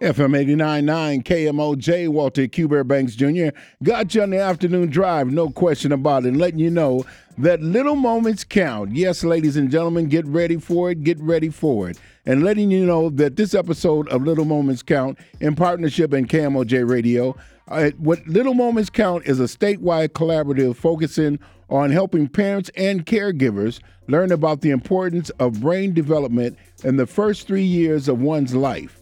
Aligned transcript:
FM 0.00 0.34
89.9 0.56 1.22
KMOJ, 1.24 2.08
Walter 2.08 2.48
Q 2.48 2.68
Banks 2.84 3.14
Jr. 3.14 3.48
Got 3.82 4.14
you 4.14 4.22
on 4.22 4.30
the 4.30 4.38
afternoon 4.38 4.88
drive, 4.88 5.26
no 5.30 5.50
question 5.50 5.92
about 5.92 6.24
it, 6.24 6.34
letting 6.34 6.58
you 6.58 6.70
know 6.70 7.04
that 7.36 7.60
little 7.60 7.96
moments 7.96 8.42
count. 8.42 8.96
Yes, 8.96 9.24
ladies 9.24 9.58
and 9.58 9.70
gentlemen, 9.70 10.08
get 10.08 10.24
ready 10.24 10.56
for 10.56 10.90
it, 10.90 11.04
get 11.04 11.20
ready 11.20 11.50
for 11.50 11.90
it. 11.90 11.98
And 12.24 12.42
letting 12.42 12.70
you 12.70 12.86
know 12.86 13.10
that 13.10 13.36
this 13.36 13.54
episode 13.54 14.08
of 14.08 14.22
Little 14.22 14.46
Moments 14.46 14.82
Count 14.82 15.18
in 15.38 15.54
partnership 15.54 16.14
in 16.14 16.26
KMOJ 16.26 16.88
Radio, 16.88 17.36
uh, 17.68 17.90
what 17.98 18.26
Little 18.26 18.54
Moments 18.54 18.88
Count 18.88 19.26
is 19.26 19.38
a 19.38 19.44
statewide 19.44 20.10
collaborative 20.10 20.76
focusing 20.76 21.38
on 21.68 21.90
helping 21.90 22.26
parents 22.26 22.70
and 22.74 23.04
caregivers 23.04 23.80
learn 24.08 24.32
about 24.32 24.62
the 24.62 24.70
importance 24.70 25.28
of 25.38 25.60
brain 25.60 25.92
development 25.92 26.56
in 26.84 26.96
the 26.96 27.06
first 27.06 27.46
three 27.46 27.64
years 27.64 28.08
of 28.08 28.22
one's 28.22 28.54
life. 28.54 28.99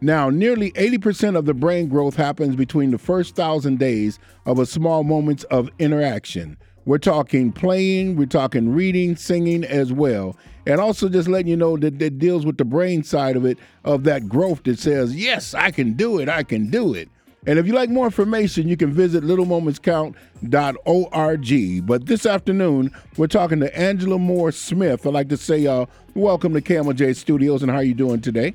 Now, 0.00 0.30
nearly 0.30 0.70
80% 0.72 1.36
of 1.36 1.44
the 1.44 1.54
brain 1.54 1.88
growth 1.88 2.14
happens 2.14 2.54
between 2.54 2.92
the 2.92 2.98
first 2.98 3.34
thousand 3.34 3.80
days 3.80 4.20
of 4.46 4.60
a 4.60 4.66
small 4.66 5.02
moments 5.02 5.42
of 5.44 5.70
interaction. 5.80 6.56
We're 6.84 6.98
talking 6.98 7.50
playing, 7.50 8.14
we're 8.16 8.26
talking 8.26 8.72
reading, 8.72 9.16
singing 9.16 9.64
as 9.64 9.92
well. 9.92 10.36
And 10.66 10.80
also 10.80 11.08
just 11.08 11.28
letting 11.28 11.48
you 11.48 11.56
know 11.56 11.76
that 11.76 12.00
it 12.00 12.18
deals 12.18 12.46
with 12.46 12.58
the 12.58 12.64
brain 12.64 13.02
side 13.02 13.34
of 13.36 13.44
it, 13.44 13.58
of 13.84 14.04
that 14.04 14.28
growth 14.28 14.62
that 14.64 14.78
says, 14.78 15.16
yes, 15.16 15.52
I 15.52 15.72
can 15.72 15.94
do 15.94 16.20
it, 16.20 16.28
I 16.28 16.44
can 16.44 16.70
do 16.70 16.94
it. 16.94 17.08
And 17.46 17.58
if 17.58 17.66
you 17.66 17.72
like 17.72 17.90
more 17.90 18.06
information, 18.06 18.68
you 18.68 18.76
can 18.76 18.92
visit 18.92 19.24
littlemomentscount.org. 19.24 21.86
But 21.86 22.06
this 22.06 22.26
afternoon, 22.26 22.92
we're 23.16 23.26
talking 23.26 23.58
to 23.60 23.78
Angela 23.78 24.18
Moore 24.18 24.52
Smith. 24.52 25.06
I'd 25.06 25.12
like 25.12 25.28
to 25.30 25.36
say 25.36 25.66
uh, 25.66 25.86
welcome 26.14 26.52
to 26.54 26.60
KMOJ 26.60 27.16
Studios, 27.16 27.62
and 27.62 27.70
how 27.70 27.78
are 27.78 27.84
you 27.84 27.94
doing 27.94 28.20
today? 28.20 28.54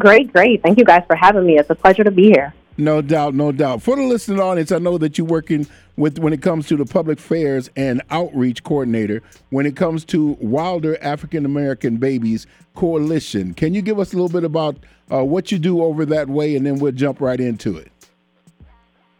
Great, 0.00 0.32
great. 0.32 0.62
Thank 0.62 0.78
you 0.78 0.84
guys 0.84 1.04
for 1.06 1.14
having 1.14 1.44
me. 1.46 1.58
It's 1.58 1.68
a 1.68 1.74
pleasure 1.74 2.04
to 2.04 2.10
be 2.10 2.24
here. 2.24 2.54
No 2.78 3.02
doubt, 3.02 3.34
no 3.34 3.52
doubt. 3.52 3.82
For 3.82 3.94
the 3.94 4.02
listening 4.02 4.40
audience, 4.40 4.72
I 4.72 4.78
know 4.78 4.96
that 4.96 5.18
you're 5.18 5.26
working 5.26 5.66
with 5.96 6.18
when 6.18 6.32
it 6.32 6.40
comes 6.40 6.66
to 6.68 6.76
the 6.78 6.86
public 6.86 7.18
affairs 7.18 7.68
and 7.76 8.00
outreach 8.10 8.64
coordinator 8.64 9.22
when 9.50 9.66
it 9.66 9.76
comes 9.76 10.06
to 10.06 10.38
Wilder 10.40 10.96
African 11.02 11.44
American 11.44 11.98
Babies 11.98 12.46
Coalition. 12.74 13.52
Can 13.52 13.74
you 13.74 13.82
give 13.82 13.98
us 13.98 14.14
a 14.14 14.16
little 14.16 14.30
bit 14.30 14.44
about 14.44 14.78
uh, 15.12 15.24
what 15.24 15.50
you 15.52 15.58
do 15.58 15.82
over 15.82 16.06
that 16.06 16.28
way, 16.28 16.56
and 16.56 16.64
then 16.64 16.78
we'll 16.78 16.92
jump 16.92 17.20
right 17.20 17.40
into 17.40 17.76
it. 17.76 17.90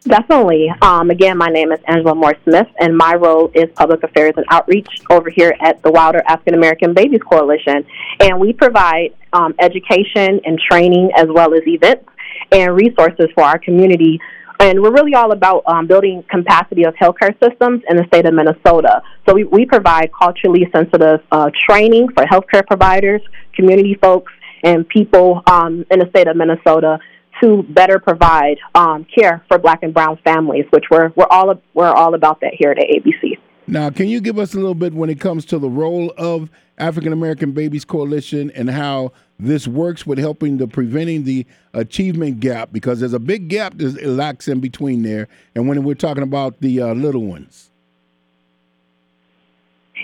Definitely. 0.05 0.73
Um, 0.81 1.11
again, 1.11 1.37
my 1.37 1.49
name 1.49 1.73
is 1.73 1.81
Angela 1.87 2.15
Moore 2.15 2.35
Smith, 2.45 2.67
and 2.79 2.97
my 2.97 3.15
role 3.15 3.51
is 3.55 3.69
public 3.75 4.03
affairs 4.03 4.33
and 4.37 4.47
outreach 4.51 4.89
over 5.11 5.29
here 5.29 5.55
at 5.61 5.83
the 5.83 5.91
Wilder 5.91 6.23
African 6.27 6.55
American 6.55 6.95
Babies 6.95 7.21
Coalition. 7.31 7.85
And 8.19 8.41
we 8.41 8.55
provide 8.55 9.15
um, 9.35 9.55
education 9.59 10.41
and 10.45 10.59
training 10.59 11.11
as 11.17 11.27
well 11.29 11.53
as 11.53 11.61
events 11.67 12.07
and 12.51 12.75
resources 12.75 13.29
for 13.35 13.45
our 13.45 13.59
community. 13.59 14.19
And 14.59 14.81
we're 14.81 14.93
really 14.93 15.15
all 15.15 15.33
about 15.33 15.65
um, 15.67 15.87
building 15.87 16.25
capacity 16.31 16.85
of 16.85 16.95
healthcare 16.95 17.39
systems 17.43 17.83
in 17.89 17.97
the 17.97 18.05
state 18.07 18.27
of 18.27 18.33
Minnesota. 18.33 19.03
So 19.29 19.35
we, 19.35 19.45
we 19.45 19.67
provide 19.67 20.11
culturally 20.19 20.67
sensitive 20.73 21.21
uh, 21.31 21.51
training 21.69 22.09
for 22.15 22.25
healthcare 22.25 22.67
providers, 22.67 23.21
community 23.55 23.99
folks, 24.01 24.33
and 24.63 24.89
people 24.89 25.43
um, 25.47 25.85
in 25.91 25.99
the 25.99 26.09
state 26.09 26.27
of 26.27 26.37
Minnesota 26.37 26.99
to 27.43 27.63
better 27.65 27.99
provide 27.99 28.59
um, 28.75 29.07
care 29.15 29.43
for 29.49 29.59
Black 29.59 29.83
and 29.83 29.93
Brown 29.95 30.19
families, 30.25 30.67
which 30.71 30.85
we're 30.91 31.13
we're 31.17 31.27
all 31.31 31.61
we're 31.75 31.87
all 31.87 32.15
about 32.15 32.41
that 32.41 32.53
here 32.59 32.71
at 32.71 32.79
ABC. 32.79 33.39
Now, 33.67 33.89
can 33.89 34.09
you 34.09 34.21
give 34.21 34.39
us 34.39 34.55
a 34.55 34.57
little 34.57 34.75
bit 34.75 34.93
when 34.93 35.11
it 35.11 35.21
comes 35.21 35.45
to 35.47 35.59
the 35.59 35.69
role 35.69 36.13
of 36.19 36.51
African 36.79 37.13
American 37.13 37.53
Babies 37.53 37.85
Coalition 37.85 38.51
and 38.53 38.69
how 38.69 39.13
this 39.39 39.69
works 39.69 40.05
with 40.05 40.19
helping 40.19 40.59
the 40.59 40.67
preventing 40.67 41.23
the 41.25 41.47
achievement 41.73 42.41
gap? 42.41 42.71
Because 42.73 43.01
there's 43.01 43.13
a 43.13 43.21
big 43.21 43.49
gap 43.49 43.79
that 43.79 44.05
lacks 44.05 44.49
in 44.49 44.61
between 44.61 45.03
there, 45.03 45.29
and 45.55 45.69
when 45.69 45.83
we're 45.85 45.95
talking 45.95 46.25
about 46.25 46.61
the 46.61 46.81
uh, 46.81 46.95
little 46.95 47.25
ones. 47.25 47.71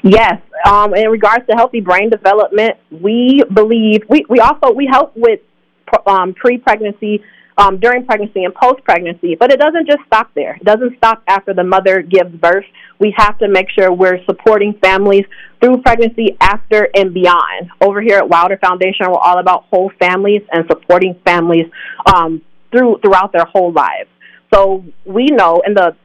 Yes, 0.03 0.41
um, 0.65 0.95
in 0.95 1.09
regards 1.09 1.47
to 1.47 1.57
healthy 1.57 1.81
brain 1.81 2.11
development, 2.11 2.77
we 2.91 3.43
believe 3.53 4.03
we, 4.09 4.25
we 4.29 4.39
also 4.39 4.71
we 4.73 4.87
help 4.87 5.17
with 5.17 5.41
um, 6.07 6.35
pre-pregnancy, 6.35 7.23
um, 7.59 7.79
during 7.79 8.05
pregnancy, 8.05 8.45
and 8.45 8.55
post-pregnancy. 8.55 9.35
But 9.35 9.51
it 9.53 9.59
doesn't 9.59 9.87
just 9.87 10.01
stop 10.07 10.31
there. 10.35 10.57
It 10.57 10.65
doesn't 10.65 10.97
stop 10.99 11.23
after 11.27 11.55
the 11.55 11.65
mother 11.65 12.03
gives 12.03 12.35
birth. 12.35 12.65
We 12.99 13.15
have 13.17 13.39
to 13.39 13.49
make 13.49 13.69
sure 13.71 13.93
we're 13.93 14.25
supporting 14.25 14.75
families 14.83 15.25
through 15.61 15.83
pregnancy, 15.83 16.37
after, 16.41 16.89
and 16.95 17.15
beyond. 17.15 17.71
Over 17.81 18.01
here 18.01 18.19
at 18.19 18.29
Wilder 18.29 18.59
Foundation, 18.59 19.07
we're 19.09 19.19
all 19.19 19.39
about 19.39 19.65
whole 19.71 19.91
families 19.99 20.43
and 20.53 20.67
supporting 20.69 21.19
families 21.25 21.67
um, 22.15 22.43
through 22.71 22.99
throughout 23.03 23.33
their 23.33 23.45
whole 23.45 23.73
lives. 23.73 24.09
So 24.53 24.85
we 25.05 25.27
know, 25.27 25.63
and 25.65 25.77
the 25.77 25.97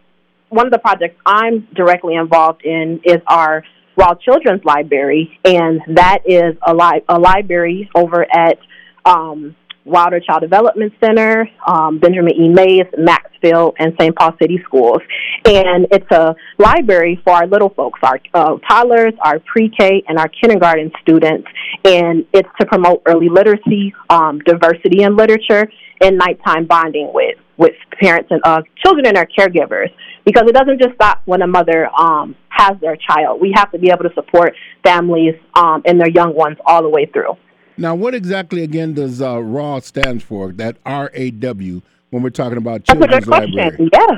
one 0.49 0.65
of 0.65 0.71
the 0.71 0.79
projects 0.79 1.19
I'm 1.25 1.67
directly 1.73 2.15
involved 2.15 2.63
in 2.65 3.01
is 3.05 3.21
our 3.27 3.63
Raw 3.97 4.15
Children's 4.15 4.63
Library, 4.65 5.39
and 5.45 5.81
that 5.95 6.19
is 6.25 6.55
a, 6.65 6.73
li- 6.73 7.03
a 7.07 7.19
library 7.19 7.89
over 7.95 8.25
at 8.33 8.57
um, 9.05 9.55
Wilder 9.85 10.19
Child 10.19 10.41
Development 10.41 10.93
Center, 11.03 11.47
um, 11.67 11.99
Benjamin 11.99 12.33
E. 12.35 12.49
Mays, 12.49 12.85
Maxfield, 12.97 13.75
and 13.79 13.93
St. 13.99 14.15
Paul 14.15 14.33
City 14.41 14.59
Schools. 14.63 15.01
And 15.45 15.87
it's 15.91 16.09
a 16.11 16.35
library 16.57 17.19
for 17.23 17.33
our 17.33 17.47
little 17.47 17.69
folks, 17.69 17.99
our 18.03 18.19
uh, 18.33 18.57
toddlers, 18.69 19.13
our 19.23 19.39
pre-K, 19.39 20.03
and 20.07 20.17
our 20.17 20.29
kindergarten 20.29 20.91
students. 21.01 21.47
And 21.83 22.25
it's 22.33 22.49
to 22.59 22.65
promote 22.65 23.01
early 23.05 23.29
literacy, 23.29 23.93
um, 24.09 24.39
diversity 24.39 25.03
in 25.03 25.15
literature, 25.15 25.67
and 26.01 26.17
nighttime 26.17 26.65
bonding 26.65 27.11
with 27.13 27.37
with 27.57 27.73
parents 28.01 28.27
and 28.31 28.41
uh, 28.43 28.61
children 28.83 29.05
and 29.05 29.15
their 29.15 29.27
caregivers. 29.37 29.89
Because 30.25 30.43
it 30.47 30.53
doesn't 30.53 30.79
just 30.79 30.95
stop 30.95 31.21
when 31.25 31.41
a 31.41 31.47
mother 31.47 31.89
um, 31.97 32.35
has 32.49 32.79
their 32.79 32.95
child. 32.95 33.41
We 33.41 33.53
have 33.55 33.71
to 33.71 33.79
be 33.79 33.89
able 33.89 34.03
to 34.03 34.13
support 34.13 34.53
families 34.83 35.35
um, 35.55 35.81
and 35.85 35.99
their 35.99 36.09
young 36.09 36.35
ones 36.35 36.57
all 36.65 36.81
the 36.83 36.89
way 36.89 37.05
through. 37.05 37.33
Now, 37.77 37.95
what 37.95 38.13
exactly 38.13 38.63
again 38.63 38.93
does 38.93 39.21
uh, 39.21 39.41
RAW 39.41 39.79
stand 39.79 40.23
for? 40.23 40.51
That 40.51 40.77
R 40.85 41.09
A 41.13 41.31
W 41.31 41.81
when 42.09 42.23
we're 42.23 42.29
talking 42.29 42.57
about 42.57 42.83
children's 42.83 43.27
library. 43.27 43.89
Yes, 43.91 44.11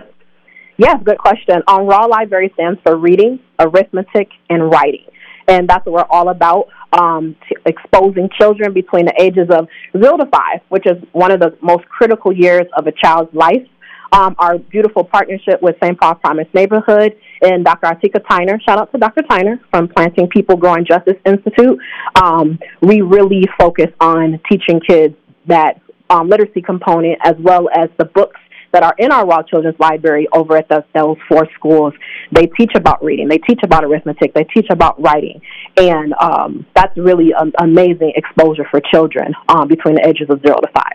yes, 0.77 0.95
good 1.03 1.17
question. 1.17 1.61
Um, 1.67 1.85
RAW 1.85 2.07
Library 2.07 2.51
stands 2.55 2.79
for 2.83 2.95
Reading, 2.95 3.39
Arithmetic, 3.59 4.29
and 4.49 4.69
Writing, 4.69 5.05
and 5.47 5.67
that's 5.67 5.85
what 5.85 5.93
we're 5.93 6.15
all 6.15 6.29
about. 6.29 6.67
Um, 6.91 7.35
exposing 7.65 8.29
children 8.39 8.71
between 8.71 9.05
the 9.05 9.13
ages 9.19 9.47
of 9.49 9.67
zero 9.99 10.17
to 10.17 10.27
five, 10.27 10.61
which 10.69 10.85
is 10.85 11.01
one 11.11 11.31
of 11.31 11.39
the 11.39 11.57
most 11.59 11.85
critical 11.85 12.31
years 12.31 12.67
of 12.77 12.85
a 12.85 12.91
child's 12.91 13.33
life 13.33 13.65
um, 14.13 14.35
our 14.37 14.59
beautiful 14.59 15.03
partnership 15.03 15.61
with 15.61 15.75
St. 15.83 15.99
Paul 15.99 16.15
Promise 16.15 16.47
Neighborhood 16.53 17.17
and 17.41 17.65
Dr. 17.65 17.87
Artika 17.87 18.21
Tyner. 18.23 18.61
Shout 18.61 18.77
out 18.79 18.91
to 18.91 18.99
Dr. 18.99 19.23
Tyner 19.23 19.59
from 19.71 19.87
Planting 19.87 20.27
People 20.27 20.55
Growing 20.55 20.85
Justice 20.85 21.17
Institute. 21.25 21.79
Um, 22.15 22.59
we 22.81 23.01
really 23.01 23.43
focus 23.59 23.89
on 23.99 24.39
teaching 24.49 24.79
kids 24.87 25.15
that 25.47 25.81
um, 26.09 26.29
literacy 26.29 26.61
component 26.61 27.17
as 27.23 27.33
well 27.39 27.69
as 27.75 27.89
the 27.97 28.05
books 28.05 28.39
that 28.71 28.83
are 28.83 28.95
in 28.97 29.11
our 29.11 29.25
Raw 29.25 29.43
Children's 29.43 29.79
Library 29.79 30.27
over 30.33 30.57
at 30.57 30.67
the, 30.67 30.83
those 30.95 31.17
four 31.27 31.47
schools. 31.55 31.93
They 32.31 32.47
teach 32.47 32.71
about 32.75 33.03
reading, 33.03 33.27
they 33.27 33.37
teach 33.37 33.59
about 33.63 33.83
arithmetic, 33.83 34.33
they 34.33 34.45
teach 34.45 34.67
about 34.69 35.01
writing, 35.01 35.41
and 35.77 36.13
um, 36.19 36.65
that's 36.75 36.95
really 36.97 37.31
an 37.37 37.51
amazing 37.59 38.13
exposure 38.15 38.65
for 38.69 38.81
children 38.91 39.33
um, 39.49 39.67
between 39.67 39.95
the 39.95 40.07
ages 40.07 40.27
of 40.29 40.41
zero 40.41 40.59
to 40.59 40.67
five. 40.73 40.92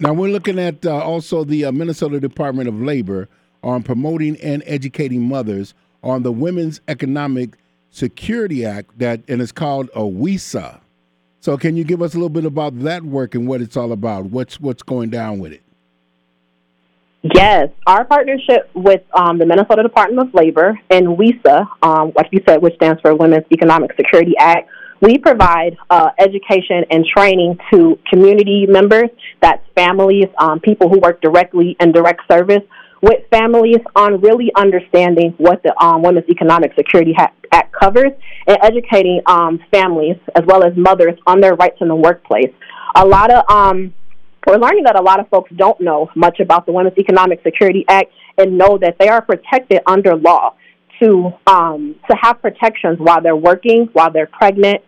Now 0.00 0.12
we're 0.12 0.28
looking 0.28 0.58
at 0.58 0.84
uh, 0.84 0.96
also 0.96 1.44
the 1.44 1.66
uh, 1.66 1.72
Minnesota 1.72 2.20
Department 2.20 2.68
of 2.68 2.80
Labor 2.80 3.28
on 3.62 3.82
promoting 3.82 4.36
and 4.40 4.62
educating 4.66 5.22
mothers 5.22 5.74
on 6.02 6.22
the 6.22 6.32
Women's 6.32 6.80
Economic 6.88 7.56
Security 7.90 8.64
Act 8.64 8.98
that 8.98 9.20
and 9.28 9.40
it's 9.40 9.52
called 9.52 9.90
a 9.94 10.00
WESA. 10.00 10.80
So 11.40 11.56
can 11.56 11.76
you 11.76 11.84
give 11.84 12.02
us 12.02 12.14
a 12.14 12.16
little 12.16 12.28
bit 12.28 12.44
about 12.44 12.78
that 12.80 13.02
work 13.02 13.34
and 13.34 13.46
what 13.46 13.60
it's 13.60 13.76
all 13.76 13.92
about? 13.92 14.26
What's 14.26 14.60
what's 14.60 14.82
going 14.82 15.10
down 15.10 15.38
with 15.38 15.52
it? 15.52 15.62
Yes, 17.22 17.68
our 17.86 18.04
partnership 18.04 18.68
with 18.74 19.02
um, 19.14 19.38
the 19.38 19.46
Minnesota 19.46 19.84
Department 19.84 20.28
of 20.28 20.34
Labor 20.34 20.80
and 20.90 21.06
WESA, 21.16 21.68
um, 21.82 22.12
like 22.16 22.26
you 22.32 22.42
said, 22.48 22.60
which 22.60 22.74
stands 22.74 23.00
for 23.00 23.14
Women's 23.14 23.46
Economic 23.52 23.94
Security 23.94 24.34
Act, 24.38 24.68
we 25.02 25.18
provide 25.18 25.76
uh, 25.90 26.10
education 26.18 26.84
and 26.90 27.04
training 27.04 27.58
to 27.72 27.98
community 28.08 28.66
members, 28.68 29.10
that's 29.42 29.62
families, 29.74 30.26
um, 30.38 30.60
people 30.60 30.88
who 30.88 31.00
work 31.00 31.20
directly 31.20 31.76
in 31.80 31.90
direct 31.90 32.22
service 32.30 32.62
with 33.02 33.18
families 33.30 33.80
on 33.96 34.20
really 34.20 34.52
understanding 34.54 35.34
what 35.38 35.60
the 35.64 35.76
um, 35.82 36.02
Women's 36.02 36.28
Economic 36.28 36.72
Security 36.76 37.14
Act 37.18 37.72
covers 37.72 38.12
and 38.46 38.56
educating 38.62 39.20
um, 39.26 39.58
families 39.72 40.16
as 40.36 40.44
well 40.46 40.62
as 40.62 40.72
mothers 40.76 41.18
on 41.26 41.40
their 41.40 41.56
rights 41.56 41.78
in 41.80 41.88
the 41.88 41.96
workplace. 41.96 42.52
A 42.94 43.04
lot 43.04 43.32
of 43.32 43.44
um, 43.50 43.92
we're 44.46 44.56
learning 44.56 44.84
that 44.84 44.96
a 44.96 45.02
lot 45.02 45.18
of 45.18 45.28
folks 45.28 45.50
don't 45.56 45.80
know 45.80 46.10
much 46.14 46.38
about 46.38 46.64
the 46.64 46.72
Women's 46.72 46.96
Economic 46.96 47.42
Security 47.42 47.84
Act 47.88 48.12
and 48.38 48.56
know 48.56 48.78
that 48.78 48.96
they 49.00 49.08
are 49.08 49.20
protected 49.20 49.80
under 49.86 50.14
law 50.14 50.54
to 51.00 51.32
um, 51.48 51.96
to 52.08 52.16
have 52.20 52.40
protections 52.40 52.98
while 53.00 53.20
they're 53.20 53.36
working, 53.36 53.88
while 53.92 54.12
they're 54.12 54.28
pregnant, 54.28 54.82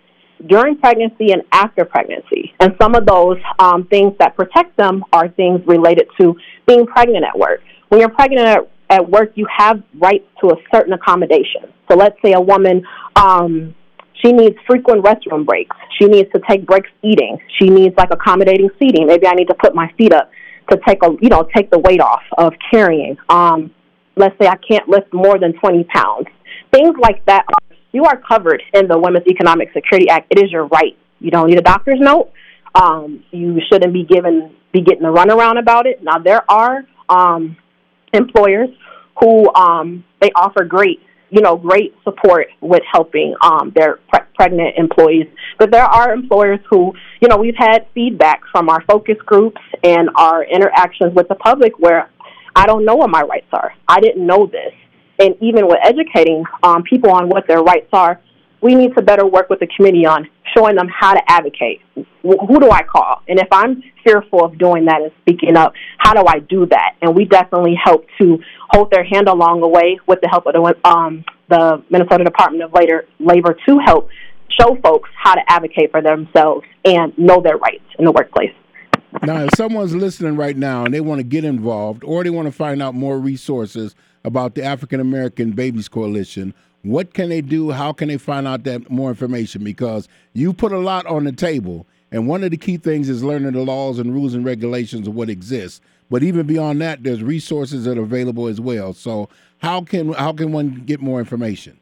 during 0.47 0.77
pregnancy 0.79 1.33
and 1.33 1.43
after 1.53 1.85
pregnancy. 1.85 2.55
And 2.61 2.75
some 2.81 2.95
of 2.95 3.07
those 3.07 3.39
um, 3.59 3.87
things 3.87 4.13
that 4.19 4.37
protect 4.37 4.77
them 4.77 5.05
are 5.13 5.29
things 5.29 5.61
related 5.67 6.09
to 6.21 6.37
being 6.67 6.87
pregnant 6.87 7.25
at 7.25 7.39
work. 7.39 7.61
When 7.89 8.01
you're 8.01 8.11
pregnant 8.11 8.47
at, 8.47 8.61
at 8.91 9.09
work, 9.09 9.33
you 9.35 9.47
have 9.57 9.83
rights 9.99 10.27
to 10.43 10.51
a 10.51 10.57
certain 10.73 10.93
accommodation. 10.93 11.73
So 11.91 11.97
let's 11.97 12.17
say 12.25 12.33
a 12.33 12.41
woman, 12.41 12.83
um, 13.17 13.75
she 14.23 14.33
needs 14.33 14.57
frequent 14.67 15.05
restroom 15.05 15.45
breaks. 15.45 15.77
She 15.99 16.07
needs 16.07 16.31
to 16.33 16.41
take 16.49 16.67
breaks 16.67 16.91
eating. 17.03 17.39
She 17.59 17.69
needs 17.69 17.95
like 17.97 18.11
accommodating 18.11 18.71
seating. 18.79 19.07
Maybe 19.07 19.27
I 19.27 19.35
need 19.35 19.49
to 19.49 19.55
put 19.55 19.75
my 19.75 19.93
feet 19.99 20.13
up 20.13 20.31
to 20.71 20.79
take 20.87 21.03
a, 21.03 21.15
you 21.21 21.29
know, 21.29 21.47
take 21.55 21.71
the 21.71 21.79
weight 21.79 22.01
off 22.01 22.23
of 22.39 22.55
carrying. 22.71 23.17
Um, 23.29 23.73
let's 24.17 24.35
say 24.41 24.47
I 24.49 24.57
can't 24.57 24.89
lift 24.89 25.13
more 25.13 25.39
than 25.39 25.53
20 25.55 25.85
pounds. 25.85 26.27
Things 26.73 26.95
like 27.01 27.25
that 27.27 27.45
are 27.49 27.74
you 27.95 28.05
are 28.05 28.17
covered 28.17 28.63
in 28.75 28.89
the 28.89 28.99
Women's 28.99 29.27
Economic 29.29 29.73
Security 29.73 30.11
Act. 30.11 30.27
It 30.31 30.45
is 30.45 30.51
your 30.51 30.67
right. 30.67 30.99
You 31.21 31.31
don't 31.31 31.49
need 31.49 31.59
a 31.59 31.63
doctor's 31.63 32.01
note. 32.01 32.33
Um, 32.75 33.25
you 33.31 33.61
shouldn't 33.71 33.93
be 33.95 34.03
given 34.03 34.55
be 34.73 34.83
getting 34.83 35.05
a 35.05 35.13
runaround 35.13 35.61
about 35.61 35.87
it. 35.87 36.03
Now 36.03 36.19
there 36.19 36.43
are 36.51 36.85
um, 37.09 37.57
employers 38.13 38.69
who 39.21 39.55
um, 39.55 40.05
they 40.21 40.33
offer 40.35 40.65
great 40.65 41.01
you 41.31 41.41
know 41.41 41.57
great 41.57 41.95
support 42.03 42.49
with 42.61 42.83
helping 42.93 43.37
um, 43.41 43.73
their 43.77 44.01
pre- 44.09 44.27
pregnant 44.35 44.75
employees, 44.77 45.29
but 45.61 45.71
there 45.71 45.85
are 45.85 46.13
employers 46.13 46.59
who 46.69 46.93
you 47.21 47.29
know 47.29 47.37
we've 47.37 47.57
had 47.57 47.87
feedback 47.95 48.41
from 48.51 48.69
our 48.69 48.83
focus 48.89 49.17
groups 49.25 49.61
and 49.85 50.11
our 50.17 50.43
interactions 50.43 51.15
with 51.15 51.29
the 51.29 51.37
public 51.37 51.79
where 51.79 52.11
I 52.57 52.67
don't 52.67 52.85
know 52.85 52.97
what 52.97 53.11
my 53.11 53.23
rights 53.23 53.47
are. 53.53 53.73
I 53.87 54.01
didn't 54.01 54.27
know 54.27 54.47
this 54.47 54.75
and 55.19 55.35
even 55.41 55.67
with 55.67 55.79
educating 55.83 56.45
um, 56.63 56.83
people 56.83 57.11
on 57.11 57.29
what 57.29 57.47
their 57.47 57.63
rights 57.63 57.89
are, 57.93 58.21
we 58.61 58.75
need 58.75 58.95
to 58.97 59.03
better 59.03 59.27
work 59.27 59.51
with 59.51 59.61
the 59.61 59.67
community 59.77 60.07
on 60.07 60.27
showing 60.57 60.75
them 60.77 60.89
how 60.89 61.13
to 61.13 61.21
advocate. 61.31 61.83
Who 62.23 62.61
do 62.61 62.71
I 62.71 62.83
call? 62.83 63.23
And 63.29 63.39
if 63.39 63.49
I'm 63.53 63.83
fearful 64.03 64.45
of 64.45 64.59
doing 64.59 64.87
that 64.87 65.03
and 65.03 65.13
speaking 65.21 65.57
up, 65.57 65.75
how 65.99 66.15
do 66.15 66.25
I 66.27 66.39
do 66.39 66.67
that? 66.67 66.97
And 67.03 67.15
we 67.15 67.27
definitely 67.27 67.75
help 67.83 68.07
to 68.21 68.39
hold 68.71 68.91
their 68.91 69.05
hand 69.05 69.29
along 69.29 69.61
the 69.61 69.69
way 69.69 69.99
with 70.07 70.21
the 70.23 70.29
help 70.29 70.47
of 70.47 70.55
the, 70.55 70.89
um, 70.89 71.25
the 71.49 71.83
Minnesota 71.91 72.25
Department 72.25 72.65
of 72.65 72.73
Labor, 72.73 73.07
Labor 73.21 73.57
to 73.69 73.79
help 73.85 74.09
show 74.59 74.77
folks 74.83 75.11
how 75.15 75.35
to 75.35 75.43
advocate 75.49 75.91
for 75.91 76.01
themselves 76.01 76.65
and 76.85 77.17
know 77.19 77.43
their 77.43 77.59
rights 77.59 77.85
in 77.99 78.05
the 78.05 78.13
workplace. 78.13 78.53
Now, 79.27 79.45
if 79.45 79.55
someone's 79.57 79.95
listening 79.95 80.37
right 80.37 80.57
now 80.57 80.85
and 80.85 80.93
they 80.93 81.01
want 81.01 81.19
to 81.19 81.25
get 81.25 81.45
involved 81.45 82.05
or 82.05 82.23
they 82.23 82.31
want 82.31 82.47
to 82.47 82.53
find 82.53 82.83
out 82.83 82.95
more 82.95 83.19
resources 83.19 83.95
about 84.23 84.55
the 84.55 84.63
African 84.63 85.01
American 85.01 85.53
Babies 85.53 85.89
Coalition, 85.89 86.53
what 86.83 87.15
can 87.15 87.31
they 87.31 87.41
do? 87.41 87.71
How 87.71 87.93
can 87.93 88.09
they 88.09 88.19
find 88.19 88.47
out 88.47 88.65
that 88.65 88.91
more 88.91 89.09
information? 89.09 89.65
Because 89.65 90.09
you 90.35 90.53
put 90.53 90.73
a 90.73 90.79
lot 90.79 91.07
on 91.07 91.25
the 91.25 91.33
table, 91.33 91.87
and 92.13 92.29
one 92.29 92.45
of 92.45 92.51
the 92.51 92.59
key 92.59 92.77
things 92.77 93.09
is 93.09 93.25
learning 93.25 93.53
the 93.53 93.63
laws 93.63 93.99
and 93.99 94.13
rules 94.13 94.35
and 94.35 94.45
regulations 94.45 95.09
of 95.09 95.15
what 95.15 95.31
exists. 95.31 95.81
But 96.11 96.23
even 96.23 96.47
beyond 96.47 96.83
that, 96.83 97.03
there's 97.03 97.23
resources 97.23 97.85
that 97.85 97.97
are 97.97 98.03
available 98.03 98.47
as 98.47 98.61
well. 98.61 98.93
So 98.93 99.31
how 99.59 99.83
can 99.83 100.13
how 100.13 100.35
can 100.35 100.53
one 100.53 100.83
get 100.85 101.01
more 101.01 101.19
information? 101.19 101.79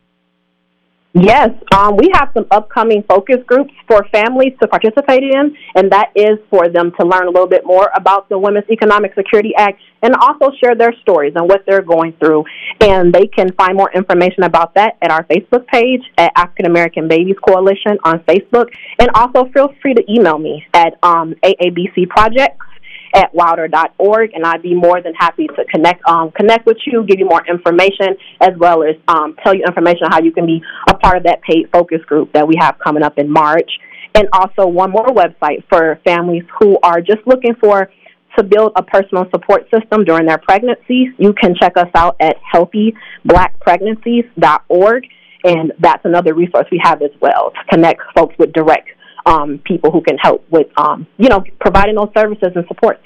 Yes, 1.15 1.51
um, 1.77 1.99
we 1.99 2.11
have 2.15 2.31
some 2.33 2.47
upcoming 2.51 3.03
focus 3.07 3.37
groups 3.47 3.75
for 3.87 4.03
families 4.11 4.55
to 4.63 4.67
participate 4.67 5.23
in, 5.23 5.55
and 5.75 5.93
that 5.93 6.11
is 6.17 6.39
for 6.49 6.71
them 6.71 6.91
to 6.99 7.07
learn 7.07 7.27
a 7.27 7.31
little 7.31 7.47
bit 7.47 7.67
more 7.67 7.91
about 7.95 8.31
the 8.31 8.39
Women's 8.39 8.65
Economic 8.71 9.15
Security 9.15 9.53
Act 9.59 9.79
and 10.01 10.15
also 10.17 10.51
share 10.59 10.75
their 10.75 10.95
stories 11.03 11.35
and 11.37 11.47
what 11.47 11.65
they're 11.67 11.83
going 11.83 12.15
through. 12.15 12.45
And 12.81 13.13
they 13.13 13.27
can 13.27 13.53
find 13.53 13.77
more 13.77 13.91
information 13.93 14.45
about 14.45 14.75
that 14.75 14.97
at 15.03 15.11
our 15.11 15.25
Facebook 15.25 15.67
page 15.67 16.01
at 16.17 16.33
African 16.35 16.65
American 16.65 17.09
Babies 17.09 17.37
Coalition 17.47 17.99
on 18.05 18.21
Facebook. 18.21 18.69
And 18.99 19.11
also 19.15 19.51
feel 19.53 19.69
free 19.83 19.93
to 19.93 20.03
email 20.11 20.39
me 20.39 20.65
at 20.73 20.95
um, 21.03 21.35
AABC 21.45 22.09
Projects 22.09 22.65
at 23.15 23.35
wilder.org, 23.35 24.31
and 24.35 24.45
I'd 24.45 24.63
be 24.63 24.75
more 24.75 25.03
than 25.03 25.15
happy 25.15 25.47
to 25.47 25.65
connect 25.71 26.05
um, 26.07 26.31
connect 26.33 26.67
with 26.67 26.79
you, 26.87 27.05
give 27.05 27.19
you 27.19 27.27
more 27.27 27.45
information, 27.47 28.17
as 28.41 28.51
well 28.59 28.83
as 28.83 28.97
um, 29.09 29.37
tell 29.43 29.55
you 29.55 29.65
information 29.67 30.05
on 30.05 30.13
how 30.13 30.21
you 30.21 30.33
can 30.33 30.47
be 30.47 30.63
a 30.89 30.95
part 30.95 31.17
of 31.17 31.25
that 31.25 31.43
paid 31.43 31.69
focus 31.73 32.01
group 32.07 32.33
that 32.33 32.47
we 32.47 32.55
have 32.59 32.77
coming 32.83 33.03
up 33.03 33.19
in 33.19 33.31
March. 33.31 33.71
And 34.15 34.29
also 34.33 34.67
one 34.67 34.91
more 34.91 35.07
website 35.07 35.65
for 35.71 35.99
families 36.05 36.43
who 36.59 36.79
are 36.83 37.01
just 37.01 37.21
looking 37.27 37.55
for 37.55 37.89
to 38.37 38.43
build 38.43 38.73
a 38.77 38.83
personal 38.83 39.27
support 39.31 39.69
system 39.71 40.05
during 40.05 40.27
their 40.27 40.37
pregnancy. 40.39 41.09
You 41.19 41.33
can 41.35 41.55
check 41.55 41.77
us 41.77 41.89
out 41.95 42.17
at 42.21 42.37
healthyblackpregnancies.org, 42.55 45.07
and 45.45 45.73
that's 45.79 46.05
another 46.05 46.35
resource 46.35 46.67
we 46.71 46.79
have 46.83 47.01
as 47.03 47.11
well 47.21 47.51
to 47.51 47.59
connect 47.71 48.01
folks 48.15 48.35
with 48.39 48.53
direct 48.53 48.89
um, 49.27 49.61
people 49.65 49.91
who 49.91 50.01
can 50.03 50.19
help 50.19 50.45
with, 50.51 50.67
um, 50.77 51.07
you 51.19 51.29
know, 51.29 51.45
providing 51.61 51.95
those 51.95 52.11
services 52.17 52.53
and 52.55 52.65
supports. 52.69 53.03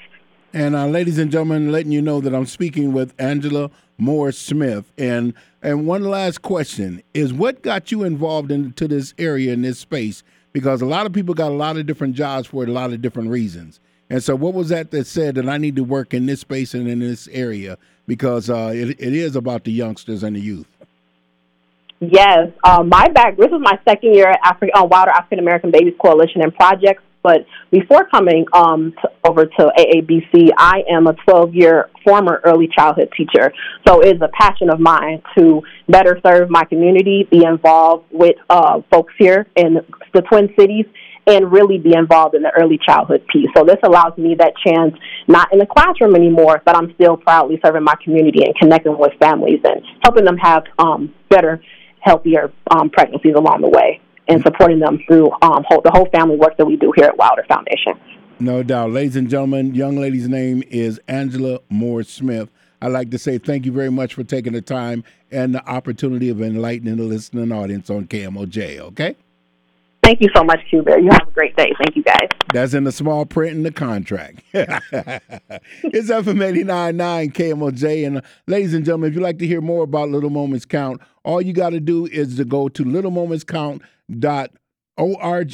And 0.53 0.75
uh, 0.75 0.87
ladies 0.87 1.17
and 1.17 1.31
gentlemen, 1.31 1.71
letting 1.71 1.91
you 1.91 2.01
know 2.01 2.21
that 2.21 2.33
I'm 2.33 2.45
speaking 2.45 2.93
with 2.93 3.13
Angela 3.19 3.69
Moore 3.97 4.31
Smith. 4.31 4.91
And 4.97 5.33
and 5.61 5.85
one 5.85 6.03
last 6.03 6.41
question 6.41 7.03
is, 7.13 7.33
what 7.33 7.61
got 7.61 7.91
you 7.91 8.03
involved 8.03 8.51
into 8.51 8.87
this 8.87 9.13
area 9.17 9.53
in 9.53 9.61
this 9.61 9.79
space? 9.79 10.23
Because 10.53 10.81
a 10.81 10.85
lot 10.85 11.05
of 11.05 11.13
people 11.13 11.33
got 11.33 11.51
a 11.51 11.55
lot 11.55 11.77
of 11.77 11.85
different 11.85 12.15
jobs 12.15 12.47
for 12.47 12.63
a 12.63 12.67
lot 12.67 12.93
of 12.93 13.01
different 13.01 13.29
reasons. 13.29 13.79
And 14.09 14.23
so, 14.23 14.35
what 14.35 14.53
was 14.53 14.69
that 14.69 14.91
that 14.91 15.05
said 15.05 15.35
that 15.35 15.49
I 15.49 15.57
need 15.57 15.75
to 15.75 15.83
work 15.83 16.13
in 16.13 16.25
this 16.25 16.41
space 16.41 16.73
and 16.73 16.87
in 16.87 16.99
this 16.99 17.27
area 17.27 17.77
because 18.07 18.49
uh, 18.49 18.71
it, 18.73 18.91
it 18.91 19.13
is 19.13 19.35
about 19.35 19.65
the 19.65 19.71
youngsters 19.71 20.23
and 20.23 20.35
the 20.35 20.39
youth? 20.39 20.76
Yes, 21.99 22.49
um, 22.63 22.89
my 22.89 23.07
back. 23.09 23.37
This 23.37 23.47
is 23.47 23.59
my 23.59 23.79
second 23.87 24.13
year 24.13 24.29
at 24.29 24.39
Afri- 24.43 24.69
uh, 24.73 24.85
Wilder 24.85 25.11
African 25.11 25.39
American 25.39 25.71
Babies 25.71 25.95
Coalition 25.99 26.41
and 26.41 26.53
Projects. 26.53 27.01
But 27.23 27.45
before 27.71 28.07
coming 28.07 28.45
um, 28.53 28.93
to, 29.01 29.09
over 29.27 29.45
to 29.45 29.71
AABC, 29.77 30.49
I 30.57 30.83
am 30.89 31.07
a 31.07 31.13
12 31.25 31.55
year 31.55 31.89
former 32.05 32.39
early 32.45 32.69
childhood 32.73 33.09
teacher. 33.17 33.51
So 33.87 34.01
it's 34.01 34.21
a 34.21 34.29
passion 34.39 34.69
of 34.69 34.79
mine 34.79 35.23
to 35.37 35.63
better 35.89 36.19
serve 36.25 36.49
my 36.49 36.63
community, 36.65 37.27
be 37.29 37.43
involved 37.43 38.05
with 38.11 38.35
uh, 38.49 38.81
folks 38.91 39.13
here 39.17 39.47
in 39.55 39.79
the 40.13 40.21
Twin 40.21 40.53
Cities, 40.57 40.85
and 41.25 41.51
really 41.51 41.79
be 41.79 41.93
involved 41.93 42.35
in 42.35 42.43
the 42.43 42.51
early 42.57 42.79
childhood 42.85 43.25
piece. 43.27 43.49
So 43.57 43.65
this 43.65 43.77
allows 43.83 44.17
me 44.17 44.35
that 44.35 44.53
chance, 44.65 44.95
not 45.27 45.51
in 45.51 45.59
the 45.59 45.65
classroom 45.65 46.15
anymore, 46.15 46.61
but 46.63 46.77
I'm 46.77 46.93
still 46.93 47.17
proudly 47.17 47.59
serving 47.65 47.83
my 47.83 47.95
community 48.01 48.45
and 48.45 48.55
connecting 48.55 48.97
with 48.97 49.11
families 49.19 49.59
and 49.65 49.81
helping 50.03 50.23
them 50.23 50.37
have 50.37 50.63
um, 50.77 51.13
better 51.29 51.59
healthier 52.07 52.51
um, 52.71 52.89
pregnancies 52.89 53.35
along 53.35 53.61
the 53.61 53.69
way 53.69 53.99
and 54.27 54.41
supporting 54.43 54.79
them 54.79 54.99
through 55.07 55.29
um, 55.41 55.63
whole, 55.67 55.81
the 55.81 55.91
whole 55.91 56.07
family 56.11 56.37
work 56.37 56.57
that 56.57 56.65
we 56.65 56.75
do 56.75 56.91
here 56.95 57.05
at 57.05 57.17
Wilder 57.17 57.45
Foundation. 57.47 57.93
No 58.39 58.63
doubt. 58.63 58.91
Ladies 58.91 59.15
and 59.15 59.29
gentlemen, 59.29 59.73
young 59.73 59.97
lady's 59.97 60.27
name 60.27 60.63
is 60.69 60.99
Angela 61.07 61.59
Moore 61.69 62.03
Smith. 62.03 62.49
I'd 62.81 62.91
like 62.91 63.09
to 63.11 63.17
say 63.17 63.39
thank 63.39 63.65
you 63.65 63.71
very 63.71 63.89
much 63.89 64.13
for 64.13 64.23
taking 64.23 64.53
the 64.53 64.61
time 64.61 65.03
and 65.31 65.55
the 65.55 65.67
opportunity 65.67 66.29
of 66.29 66.41
enlightening 66.41 66.97
the 66.97 67.03
listening 67.03 67.51
audience 67.51 67.89
on 67.89 68.05
KMOJ, 68.05 68.79
okay? 68.79 69.15
Thank 70.07 70.21
you 70.21 70.29
so 70.33 70.41
much, 70.41 70.61
Q 70.69 70.83
Bear. 70.83 70.99
You 70.99 71.09
have 71.11 71.27
a 71.27 71.31
great 71.31 71.53
day. 71.57 71.73
Thank 71.83 71.97
you, 71.97 72.03
guys. 72.03 72.29
That's 72.53 72.73
in 72.73 72.85
the 72.85 72.93
small 72.93 73.25
print 73.25 73.57
in 73.57 73.63
the 73.63 73.73
contract. 73.73 74.41
it's 74.53 76.09
FM 76.09 76.39
89.9 76.39 77.33
KMOJ. 77.33 78.07
And 78.07 78.19
uh, 78.19 78.21
ladies 78.47 78.73
and 78.73 78.85
gentlemen, 78.85 79.09
if 79.09 79.15
you'd 79.15 79.23
like 79.23 79.37
to 79.39 79.45
hear 79.45 79.59
more 79.59 79.83
about 79.83 80.07
Little 80.07 80.29
Moments 80.29 80.63
Count, 80.63 81.01
all 81.25 81.41
you 81.41 81.51
got 81.51 81.71
to 81.71 81.81
do 81.81 82.05
is 82.05 82.37
to 82.37 82.45
go 82.45 82.69
to 82.69 82.85
littlemomentscount.org 82.85 85.49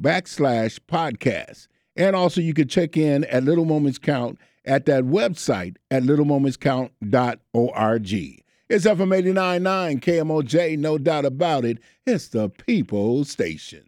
backslash 0.00 0.78
podcast. 0.88 1.68
And 1.94 2.16
also 2.16 2.40
you 2.40 2.54
can 2.54 2.66
check 2.66 2.96
in 2.96 3.24
at 3.24 3.44
Little 3.44 3.66
Moments 3.66 3.98
Count 3.98 4.38
at 4.64 4.86
that 4.86 5.04
website 5.04 5.76
at 5.90 6.04
littlemomentscount.org. 6.04 8.42
It's 8.70 8.84
FM 8.86 9.34
89.9 9.34 10.00
KMOJ, 10.00 10.78
no 10.78 10.96
doubt 10.96 11.26
about 11.26 11.66
it. 11.66 11.78
It's 12.06 12.28
the 12.28 12.48
People 12.48 13.26
Station. 13.26 13.87